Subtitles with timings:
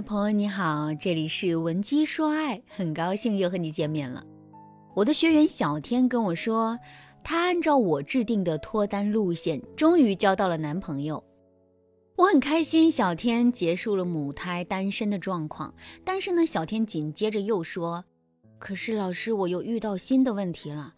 [0.00, 4.24] 朋友你好，这里是文姬说爱，很高兴又和你见面了。
[4.94, 6.78] 我的学员小天跟我说，
[7.22, 11.22] 她按照我制定的脱单路线，终于交到了男朋友。
[12.16, 15.74] 我很开心，小天结束了母胎单身的状况。
[16.04, 18.04] 但是呢，小天紧接着又说，
[18.58, 20.94] 可是老师，我又遇到新的问题了。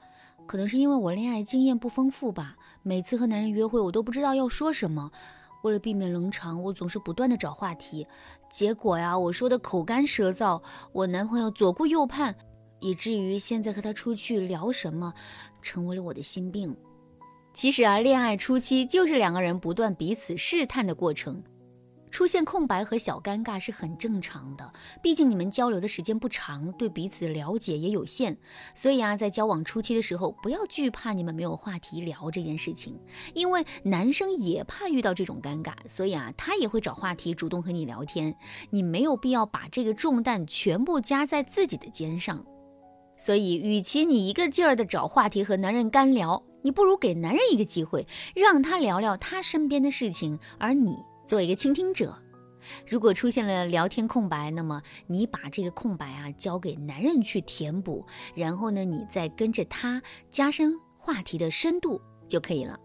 [0.47, 5.11] 可能是因为我恋爱经验不丰富吧，每次和男人约会，我都不知道要说什么。
[5.63, 8.07] 为了避免冷场，我总是不断的找话题，
[8.51, 12.35] 结果呀，我说的口干舌燥，我男朋友左顾右盼，
[12.81, 15.15] 以至于现在和他出去聊什么，
[15.61, 16.77] 成为了我的心病。
[17.55, 21.43] 其实啊，恋爱初期就是两个人不断彼此试探的过程。
[22.13, 28.37] 出现空白和小尴尬是很正常的，毕竟你们交流的时间不长，对彼此的了解也有限。
[28.75, 33.01] 所以啊，在交往初期的时候，不要惧怕你们没有话题聊这件事情，
[33.35, 38.37] 因为男生也怕遇到这种尴尬，所以啊，他也会找话题主动和你聊天。
[38.69, 42.45] 你没有必要把这个重担全部加在自己的肩上。
[43.17, 50.99] 所以，与其你一个劲儿的找话题和男人干聊，你不如给男人一个机会，让他聊聊他身边的事情，而你。
[51.33, 52.15] 做一个倾听者，
[52.87, 62.79] 如果出现了聊天空白，那么你把这个空白啊交给男人去填补，然后呢，你再跟着他加深话题的深度就可以了。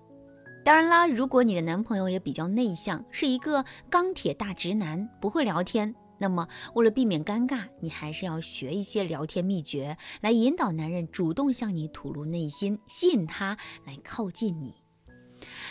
[0.63, 14.86] 当然啦，如果你的男朋友也比较内向，是一个钢铁大直男，不会聊天，那么为了避免尴尬，你还是要学一些聊天秘诀，来引导男人主动向你吐露内心，吸引他来靠近你。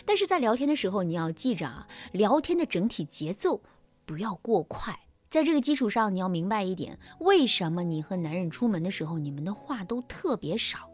[0.06, 3.60] 但是在聊天的时候，你要记着啊，聊天的整体节奏
[4.06, 5.00] 不要过快。
[5.28, 10.88] 在这个基础上，你要明白一点，为什么你和男人出门的时候，你们的话都特别少？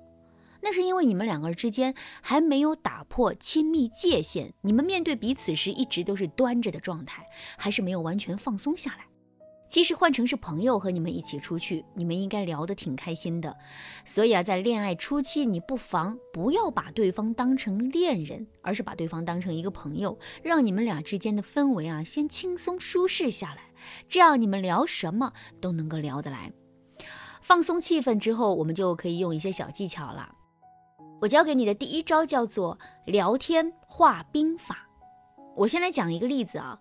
[0.63, 9.12] 那是因为你们两个人之间还没有打破亲密界限，你们面对彼此时一直都是端着的状态，还是没有完全放松下来。
[9.73, 13.57] 其实换成是朋友和你们一起出去，你们应该聊得挺开心的。
[14.05, 23.63] 所以啊，在恋爱初期，你不妨不要把对方当成恋人，而是把对方当成一个朋友，让你们俩之间的氛围啊先轻松舒适下来，
[24.07, 26.53] 这样你们聊什么都能够聊得来。
[27.41, 30.35] 放松气氛之后，我们就可以用一些小技巧了。
[31.23, 34.87] 我教给你的第一招叫做聊天化冰法。
[35.57, 36.79] 我先来讲一个例子啊。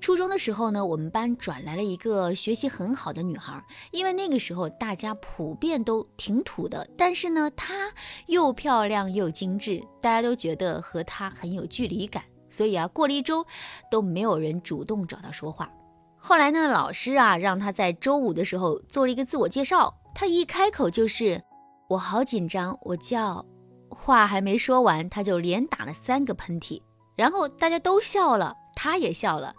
[0.00, 7.90] 初中的时候呢，我们班转来了一个学习很好的女孩，因为那个时候大家普遍都挺土的，但是呢，她
[8.26, 13.46] 又漂亮又精致，大家都觉得和她很有距离感，所以啊，过了一周
[13.90, 15.70] 都没有人主动找她说话。
[16.18, 21.42] 后来呢，老师啊让她在周五的时候做了一个自我介绍，她一开口就是
[21.88, 23.44] “我好紧张，我叫”，
[23.88, 26.82] 话还没说完，她就连打了三个喷嚏，
[27.16, 28.56] 然后大家都笑了。
[28.76, 29.54] 他也笑了，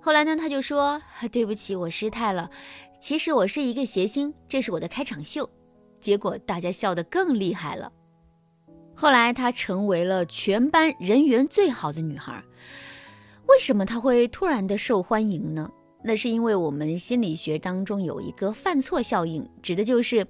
[0.00, 2.50] 后来呢，他就说：“对不起，我失态了。
[3.00, 5.48] 其实我是一个谐星，这是我的开场秀。”
[6.00, 7.90] 结果大家笑得更厉害了。
[8.94, 12.42] 后来她成为了全班人缘最好的女孩。
[13.46, 15.70] 为什么她会突然的受欢迎呢？
[16.02, 20.26] 那是因为我们心理学当中有一个犯错效应，指的就是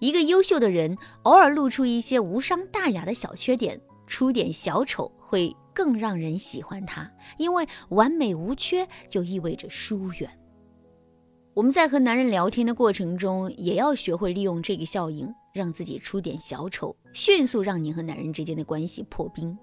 [0.00, 5.56] 一个优秀的人偶尔露出一些无伤大雅的小缺点，出点小丑会。
[5.76, 10.30] 更让人喜欢他，因为完美无缺就意味着疏远。
[11.52, 19.56] 我们在和男人聊天的过程中，也要学会利用这个效应，让自己出点小丑，迅速让你和男人之间的关系破冰。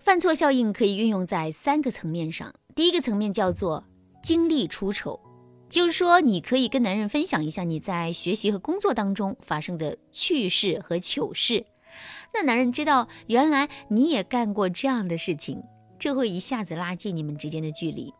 [0.00, 2.54] 犯错效应可以运用在三个层面上。
[2.74, 3.82] 第一个层面叫做
[4.22, 5.18] 经历出丑，
[5.70, 11.64] 就是说你可以跟男人分享一下你在学习和工作当中发生的趣事和糗事。
[12.38, 15.62] 那男人知道原来你也干过这样的事情，
[15.98, 18.12] 这会一下子拉近你们之间的距离。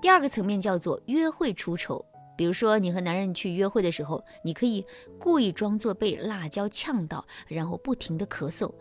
[0.00, 2.02] 第二个层面叫做约会出丑，
[2.38, 4.82] 比如说你和男人去约会的时候，你可以
[5.18, 8.72] 故意装作被辣椒呛到，然后不停的咳嗽，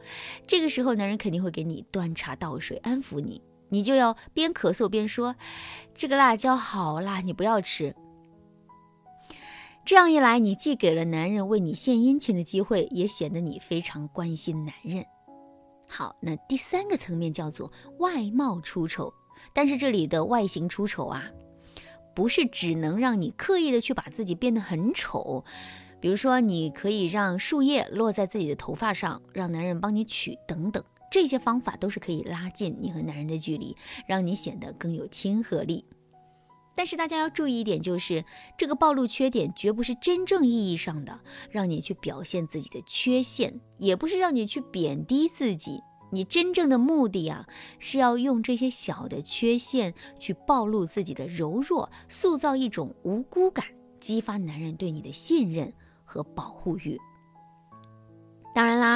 [0.47, 5.35] 这个时候男人肯定会给你端茶倒水安抚你，你就要边咳嗽边说
[5.93, 7.93] ：“这个辣椒好辣，你不要吃。”
[9.83, 15.03] 这样一来，你既给了男人为你献殷勤的机会，也显得你非常关心男人。
[15.87, 19.11] 好，那第三个层面叫做外貌出丑，
[19.53, 21.29] 但是这里的外形出丑啊，
[22.15, 25.43] 不是只能让你刻意的去把自己变得很丑。
[25.99, 33.75] 比如说，你可以让树叶落在自己的头发上，让男人帮你取等等，这些方法都是可以拉近你和男人的距离，
[34.07, 35.83] 让你显得更有亲和力。
[36.75, 38.23] 但是大家要注意一点，就是
[38.57, 41.19] 这个暴露缺点绝不是真正意义上的
[41.49, 45.81] 让你去表现自己的缺陷，也不是让你去贬低自己，
[46.11, 47.45] 你真正的目的啊，
[47.77, 53.65] 是要用这些小的缺陷去暴露自己的柔弱，塑造一种无辜感，
[53.99, 55.71] 激发男人对你的信任
[56.03, 56.97] 和保护欲。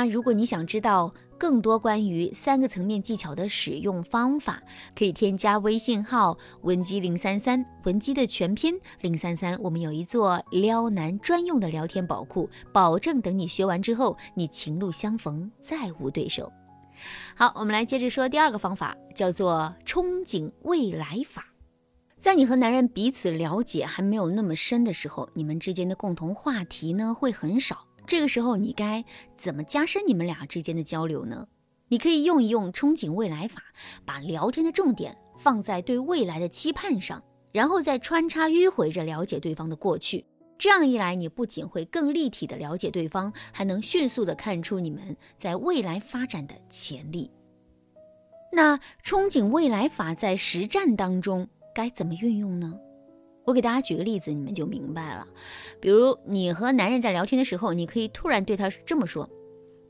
[0.07, 4.61] 如果你想知道更多关于三个层面技巧的使用方法，
[4.97, 9.57] 可以添加微信号文姬零三三，文姬的全拼零三三。
[9.61, 16.51] 我们有一座撩男专用的聊天宝库，保证等你学完之后，你情路相逢再无对手。
[17.35, 21.45] 好，我们来接着说第二个方法，叫做憧憬未来法。
[22.17, 27.85] 在你和男人彼此了解还没有那么深的时候，你们之间的共同话题呢会很少。
[28.07, 29.03] 这个时候，你该
[29.37, 31.47] 怎么加深你们俩之间的交流呢？
[31.87, 33.61] 你可以用一用憧憬未来法，
[34.05, 40.25] 把聊天的重点放在对未来的期盼上，然后再穿插迂回着了解对方的过去。
[40.57, 47.29] 这样一来，你不仅会更立体的了解对方，还能迅速的看出你们在未来发展的潜力。
[48.51, 52.79] 那憧憬未来法在实战当中该怎么运用呢？
[53.45, 55.27] 我给大家举个例子，你们就明白了。
[55.80, 59.30] 比如你和男人在聊天的时候，你可以突然对他这么说：“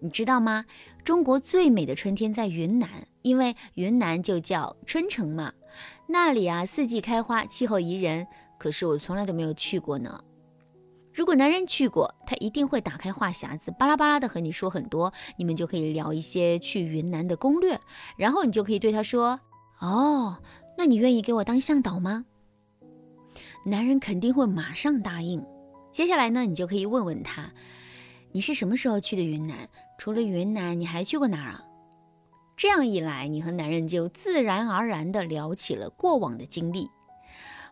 [0.02, 0.66] 你知道吗？
[1.04, 2.90] 中国最美的春天在云南，
[3.22, 5.54] 因为云南就叫春城嘛。
[6.08, 8.28] 那里啊，四季开花，气候宜人。
[8.58, 10.20] 可是我从来都没有去过呢。
[11.14, 15.14] 如果男人去过，他一定会打开话匣子，巴拉巴拉的和你说很多。
[15.38, 17.80] 你们就可以聊一些去云南的攻略，
[18.18, 19.40] 然后你就可以对他说：
[19.80, 20.38] 哦，
[20.78, 22.26] 那你愿意给我当向导吗？”
[23.68, 25.44] 男人肯定会马上答应。
[25.92, 27.52] 接下来呢，你就可以问问他，
[28.32, 29.58] 你是什么时候去的云南？
[29.98, 31.64] 除了云南，你还去过哪儿啊？
[32.56, 36.88] 这样一来，你和男人就自然而然地聊起了过往的经历。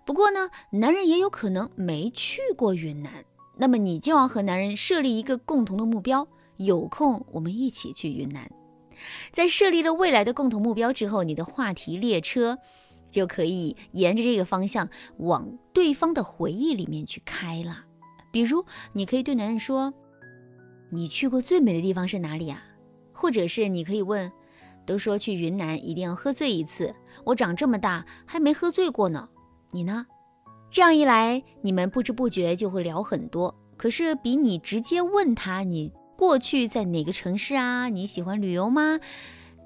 [0.03, 3.23] 不过呢，男人也有可能没去过云南，
[3.55, 8.49] 那么你就要和男人设立一个共同的目标，有空我们一起去云南。
[9.31, 12.57] 在设立了未来的共同目标之后，你的话题列车。
[13.13, 17.85] 就可以沿着这个方向往对方的回忆里面去开了。
[18.31, 19.93] 比如，你可以对男人说
[20.91, 22.63] ：“你去过最美的地方是哪里啊？”
[23.13, 24.31] 或者是你可以问
[24.87, 29.29] ：“都说去云南一定要喝醉一次，我长这么大还没喝醉过呢，
[29.71, 30.07] 你呢？”
[30.71, 33.53] 这样一来，你们不知不觉就会聊很多。
[33.77, 37.89] 可是，比你直接问他你过去在哪个城市啊？
[37.89, 38.99] 你喜欢旅游吗？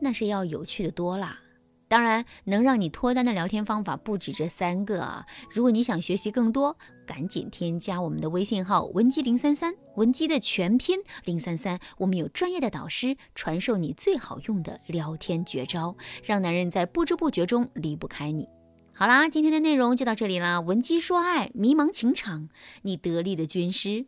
[0.02, 1.40] 那是要有趣的多啦。
[1.90, 5.26] 当然，能让你脱单的聊天方法不止这三个啊！
[5.50, 18.50] 如果你想学习更多，赶紧添加我们的微信号文姬零三三，文姬的全拼零三三，我们有专业的导师传授你最好用的聊天绝招，让男人在不知不觉中离不开你。
[18.94, 20.60] 好啦，今天的内容就到这里啦！
[20.60, 22.50] 文姬说爱，迷茫情场，
[22.82, 24.08] 你得力的军师。